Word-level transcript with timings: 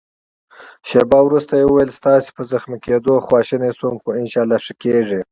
شېبه 0.89 1.19
وروسته 1.23 1.53
يې 1.59 1.65
وویل: 1.67 1.89
ستاسي 1.99 2.29
په 2.35 2.41
زخمي 2.51 2.77
کېدو 2.85 3.13
خواشینی 3.25 3.71
شوم، 3.77 3.95
خو 4.01 4.09
انشاالله 4.21 4.57
ښه 4.65 4.73
کېږې. 4.83 5.21